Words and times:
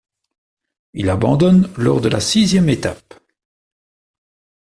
Il 0.95 1.11
abandonne 1.11 1.69
lors 1.77 2.01
de 2.01 2.09
la 2.09 2.19
sixième 2.19 2.69
étape. 2.69 3.13